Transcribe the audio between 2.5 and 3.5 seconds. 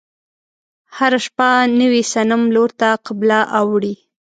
لور ته قبله